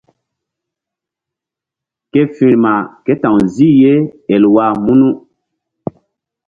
[2.11, 2.73] Ke firma
[3.05, 3.93] ké ta̧w zih ye
[4.33, 5.09] Elwa munu.